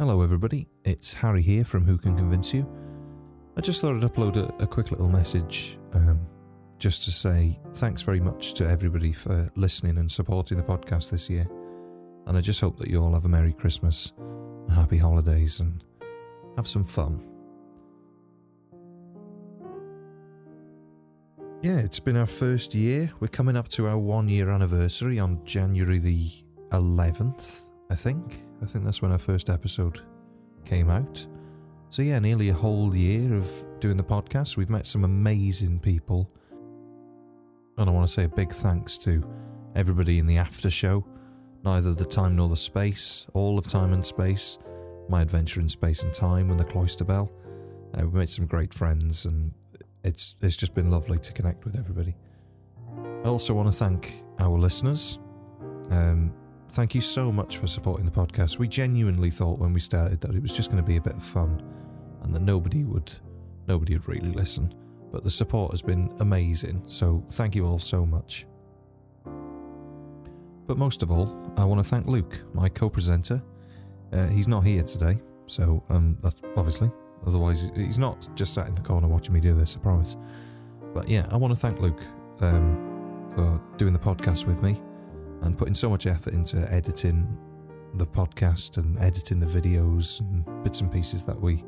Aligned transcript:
Hello, 0.00 0.22
everybody. 0.22 0.66
It's 0.82 1.12
Harry 1.12 1.42
here 1.42 1.62
from 1.62 1.84
Who 1.84 1.98
Can 1.98 2.16
Convince 2.16 2.54
You. 2.54 2.66
I 3.58 3.60
just 3.60 3.82
thought 3.82 3.96
I'd 3.96 4.10
upload 4.10 4.36
a, 4.36 4.62
a 4.62 4.66
quick 4.66 4.90
little 4.90 5.10
message 5.10 5.78
um, 5.92 6.26
just 6.78 7.04
to 7.04 7.10
say 7.10 7.60
thanks 7.74 8.00
very 8.00 8.18
much 8.18 8.54
to 8.54 8.66
everybody 8.66 9.12
for 9.12 9.50
listening 9.56 9.98
and 9.98 10.10
supporting 10.10 10.56
the 10.56 10.62
podcast 10.62 11.10
this 11.10 11.28
year. 11.28 11.46
And 12.26 12.38
I 12.38 12.40
just 12.40 12.62
hope 12.62 12.78
that 12.78 12.88
you 12.88 12.98
all 13.02 13.12
have 13.12 13.26
a 13.26 13.28
Merry 13.28 13.52
Christmas, 13.52 14.12
happy 14.74 14.96
holidays, 14.96 15.60
and 15.60 15.84
have 16.56 16.66
some 16.66 16.84
fun. 16.84 17.22
Yeah, 21.60 21.76
it's 21.76 22.00
been 22.00 22.16
our 22.16 22.24
first 22.24 22.74
year. 22.74 23.12
We're 23.20 23.28
coming 23.28 23.54
up 23.54 23.68
to 23.68 23.86
our 23.86 23.98
one 23.98 24.30
year 24.30 24.48
anniversary 24.48 25.18
on 25.18 25.44
January 25.44 25.98
the 25.98 26.30
11th, 26.70 27.69
I 27.90 27.94
think. 27.94 28.42
I 28.62 28.66
think 28.66 28.84
that's 28.84 29.02
when 29.02 29.12
our 29.12 29.18
first 29.18 29.50
episode 29.50 30.00
came 30.64 30.88
out. 30.88 31.26
So, 31.90 32.02
yeah, 32.02 32.18
nearly 32.20 32.50
a 32.50 32.54
whole 32.54 32.94
year 32.94 33.34
of 33.34 33.50
doing 33.80 33.96
the 33.96 34.04
podcast. 34.04 34.56
We've 34.56 34.70
met 34.70 34.86
some 34.86 35.04
amazing 35.04 35.80
people. 35.80 36.30
And 37.76 37.90
I 37.90 37.92
want 37.92 38.06
to 38.06 38.12
say 38.12 38.24
a 38.24 38.28
big 38.28 38.52
thanks 38.52 38.96
to 38.98 39.28
everybody 39.74 40.18
in 40.18 40.26
the 40.26 40.36
after 40.36 40.70
show 40.70 41.04
neither 41.64 41.94
the 41.94 42.04
time 42.04 42.36
nor 42.36 42.48
the 42.48 42.56
space, 42.56 43.26
all 43.34 43.58
of 43.58 43.66
time 43.66 43.92
and 43.92 44.04
space, 44.04 44.58
my 45.08 45.22
adventure 45.22 45.60
in 45.60 45.68
space 45.68 46.02
and 46.02 46.12
time, 46.12 46.50
and 46.50 46.58
the 46.58 46.64
Cloister 46.64 47.04
Bell. 47.04 47.30
Uh, 47.94 48.06
we 48.06 48.18
made 48.18 48.28
some 48.28 48.46
great 48.46 48.72
friends, 48.72 49.24
and 49.24 49.52
it's 50.04 50.36
it's 50.40 50.56
just 50.56 50.74
been 50.74 50.90
lovely 50.90 51.18
to 51.18 51.32
connect 51.32 51.64
with 51.64 51.78
everybody. 51.78 52.14
I 53.24 53.28
also 53.28 53.52
want 53.54 53.68
to 53.68 53.72
thank 53.72 54.22
our 54.38 54.58
listeners. 54.58 55.18
Um, 55.90 56.32
thank 56.70 56.94
you 56.94 57.00
so 57.00 57.32
much 57.32 57.58
for 57.58 57.66
supporting 57.66 58.06
the 58.06 58.12
podcast. 58.12 58.58
We 58.58 58.68
genuinely 58.68 59.30
thought 59.30 59.58
when 59.58 59.72
we 59.72 59.80
started 59.80 60.20
that 60.20 60.34
it 60.34 60.42
was 60.42 60.52
just 60.52 60.70
going 60.70 60.82
to 60.82 60.86
be 60.86 60.96
a 60.96 61.00
bit 61.00 61.14
of 61.14 61.24
fun, 61.24 61.62
and 62.22 62.34
that 62.34 62.42
nobody 62.42 62.84
would 62.84 63.12
nobody 63.66 63.94
would 63.94 64.08
really 64.08 64.32
listen. 64.32 64.74
But 65.12 65.24
the 65.24 65.30
support 65.30 65.72
has 65.72 65.82
been 65.82 66.14
amazing. 66.20 66.84
So 66.86 67.24
thank 67.30 67.54
you 67.54 67.66
all 67.66 67.78
so 67.78 68.06
much. 68.06 68.46
But 70.66 70.78
most 70.78 71.02
of 71.02 71.10
all, 71.10 71.52
I 71.56 71.64
want 71.64 71.82
to 71.82 71.88
thank 71.88 72.06
Luke, 72.06 72.40
my 72.54 72.68
co-presenter. 72.68 73.42
Uh, 74.12 74.28
he's 74.28 74.46
not 74.46 74.64
here 74.64 74.84
today, 74.84 75.20
so 75.46 75.82
um, 75.88 76.16
that's 76.22 76.40
obviously. 76.56 76.90
Otherwise, 77.26 77.70
he's 77.74 77.98
not 77.98 78.28
just 78.34 78.54
sat 78.54 78.66
in 78.66 78.74
the 78.74 78.80
corner 78.80 79.08
watching 79.08 79.34
me 79.34 79.40
do 79.40 79.52
this. 79.52 79.76
I 79.76 79.80
promise. 79.80 80.16
But 80.94 81.08
yeah, 81.08 81.26
I 81.30 81.36
want 81.36 81.52
to 81.52 81.60
thank 81.60 81.80
Luke 81.80 82.00
um, 82.40 83.28
for 83.34 83.60
doing 83.76 83.92
the 83.92 83.98
podcast 83.98 84.46
with 84.46 84.62
me 84.62 84.80
and 85.42 85.56
putting 85.56 85.74
so 85.74 85.88
much 85.88 86.06
effort 86.06 86.34
into 86.34 86.70
editing 86.72 87.36
the 87.94 88.06
podcast 88.06 88.76
and 88.76 88.98
editing 88.98 89.40
the 89.40 89.46
videos 89.46 90.20
and 90.20 90.44
bits 90.62 90.80
and 90.80 90.92
pieces 90.92 91.22
that 91.24 91.40
we 91.40 91.64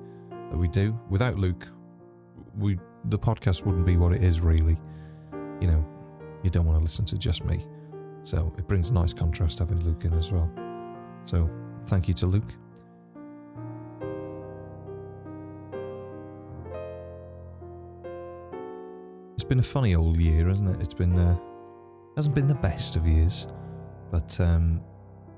that 0.51 0.57
we 0.57 0.69
do. 0.69 0.99
Without 1.09 1.39
Luke, 1.39 1.67
we 2.59 2.79
the 3.07 3.19
podcast 3.19 3.65
wouldn't 3.65 3.87
be 3.87 3.97
what 3.97 4.13
it 4.13 4.23
is 4.23 4.41
really. 4.41 4.77
You 5.61 5.69
know, 5.69 5.87
you 6.43 6.51
don't 6.51 6.67
want 6.67 6.79
to 6.79 6.83
listen 6.83 7.05
to 7.07 7.19
just 7.19 7.45
me. 7.45 7.67
So 8.23 8.53
it 8.57 8.69
brings 8.69 8.91
nice 8.91 9.13
contrast 9.13 9.59
having 9.59 9.81
Luke 9.85 10.05
in 10.05 10.13
as 10.13 10.31
well. 10.31 10.51
So 11.25 11.51
thank 11.87 12.09
you 12.09 12.15
to 12.15 12.27
Luke. 12.27 12.53
It's 19.35 19.45
been 19.45 19.59
a 19.59 19.63
funny 19.63 19.95
old 19.95 20.19
year, 20.19 20.49
hasn't 20.49 20.71
it? 20.71 20.83
It's 20.83 20.95
been 20.95 21.19
uh, 21.19 21.37
hasn't 22.17 22.35
been 22.35 22.47
the 22.47 22.55
best 22.55 22.95
of 22.95 23.07
years, 23.07 23.47
but 24.13 24.39
um, 24.39 24.81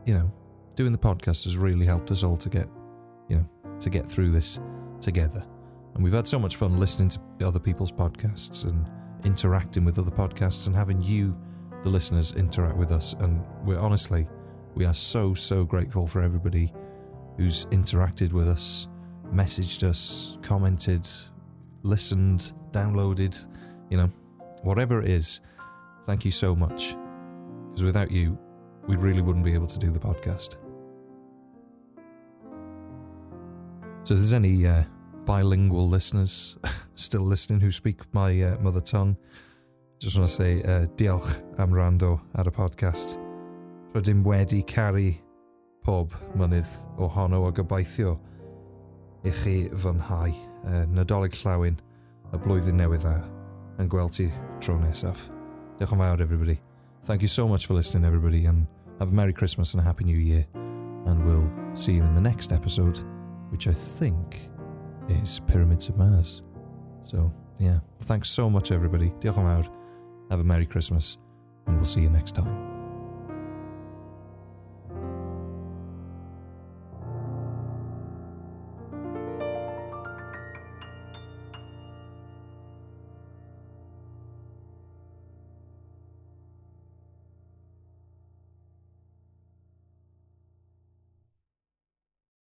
you 0.05 0.13
know, 0.13 0.31
doing 0.75 0.93
the 0.93 0.99
podcast 0.99 1.45
has 1.45 1.57
really 1.57 1.87
helped 1.87 2.11
us 2.11 2.23
all 2.23 2.37
to 2.37 2.51
get, 2.51 2.69
you 3.29 3.37
know, 3.37 3.49
to 3.81 3.89
get 3.89 4.11
through 4.11 4.31
this 4.31 4.61
together. 5.01 5.43
And 5.95 6.03
we've 6.03 6.13
had 6.13 6.27
so 6.27 6.39
much 6.39 6.57
fun 6.57 6.79
listening 6.79 7.09
to 7.09 7.47
other 7.47 7.61
people's 7.61 7.93
podcasts 7.93 8.65
and 8.65 8.91
interacting 9.25 9.85
with 9.85 9.99
other 9.99 10.11
podcasts 10.11 10.67
and 10.67 10.75
having 10.75 11.01
you, 11.01 11.39
the 11.83 11.89
listeners, 11.89 12.35
interact 12.35 12.77
with 12.77 12.91
us. 12.91 13.15
And 13.21 13.45
we're 13.65 13.79
honestly, 13.79 14.27
we 14.75 14.85
are 14.85 14.95
so, 14.95 15.35
so 15.35 15.65
grateful 15.65 16.07
for 16.07 16.21
everybody 16.21 16.73
who's 17.37 17.67
interacted 17.67 18.33
with 18.33 18.49
us, 18.49 18.89
messaged 19.33 19.85
us, 19.85 20.37
commented, 20.43 21.09
listened, 21.85 22.53
downloaded, 22.73 23.47
you 23.89 23.97
know, 23.97 24.11
whatever 24.63 25.01
it 25.01 25.09
is. 25.09 25.41
Thank 26.07 26.25
you 26.25 26.33
so 26.33 26.57
much. 26.57 26.97
Because 27.71 27.85
without 27.85 28.11
you, 28.11 28.39
we 28.87 28.97
really 28.97 29.23
wouldn't 29.23 29.45
be 29.45 29.55
able 29.55 29.67
to 29.67 29.79
do 29.79 29.91
the 29.91 29.99
podcast. 29.99 30.57
So, 34.05 34.15
if 34.15 34.21
there's 34.21 34.33
any 34.33 34.67
uh, 34.67 34.85
bilingual 35.25 35.89
listeners 35.89 36.59
still 36.95 37.23
listening 37.23 37.61
who 37.61 37.71
speak 37.71 38.01
my 38.13 38.43
uh, 38.43 38.59
mother 38.59 38.81
tongue, 38.81 39.17
just 39.99 40.19
want 40.19 40.29
to 40.29 40.35
say 40.35 40.63
uh, 40.63 40.87
diolch 40.97 41.41
am 41.59 41.71
rando 41.71 42.21
ar 42.35 42.45
y 42.45 42.51
podcast. 42.51 43.17
Rydym 43.95 44.25
wedi 44.25 44.63
caru 44.67 45.15
pob 45.85 46.13
mynydd 46.37 46.69
ohono 46.99 47.47
a 47.49 47.53
gobeithio 47.53 48.19
i 49.25 49.31
chi 49.31 49.57
fynhau 49.71 50.29
uh, 50.29 50.85
Nadolig 50.93 51.39
Llawyn 51.41 51.81
y 52.35 52.43
blwyddyn 52.45 52.77
newydd 52.83 53.07
dda 53.07 53.17
yn 53.81 53.89
gweld 53.89 54.19
ti 54.19 54.29
tro 54.61 54.77
nesaf. 54.83 55.31
Diolch 55.79 55.97
yn 55.97 56.05
fawr, 56.05 56.21
everybody. 56.21 56.61
Thank 57.05 57.21
you 57.21 57.29
so 57.29 57.47
much 57.47 57.67
for 57.67 57.75
listening, 57.75 58.07
everybody, 58.07 58.47
and 58.47 58.67
have 58.99 59.11
a 59.11 59.13
Merry 59.13 59.35
Christmas 59.35 59.75
and 59.75 59.81
a 59.83 59.85
Happy 59.85 60.05
New 60.05 60.17
Year. 60.17 60.47
And 60.55 61.23
we'll 61.27 61.53
see 61.75 61.93
you 61.93 62.03
in 62.03 62.15
the 62.15 62.21
next 62.21 62.51
episode, 62.51 62.99
which 63.51 63.67
I 63.67 63.75
think 63.75 64.49
is 65.11 65.39
Pyramids 65.47 65.91
of 65.91 65.99
Mars. 65.99 66.41
So, 67.03 67.31
yeah, 67.59 67.81
thanks 68.01 68.31
so 68.31 68.49
much, 68.49 68.73
everybody. 68.73 69.11
Diolch 69.21 69.37
yn. 69.37 69.71
Have 70.31 70.41
a 70.41 70.45
Merry 70.45 70.65
Christmas, 70.65 71.19
and 71.67 71.77
we'll 71.77 71.85
see 71.85 72.01
you 72.01 72.09
next 72.09 72.35
time. 72.35 72.74